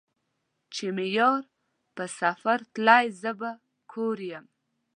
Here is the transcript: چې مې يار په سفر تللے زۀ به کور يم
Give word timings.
چې 0.73 0.85
مې 0.95 1.07
يار 1.17 1.43
په 1.95 2.03
سفر 2.19 2.57
تللے 2.73 3.03
زۀ 3.21 3.31
به 3.39 3.51
کور 3.91 4.17
يم 4.31 4.45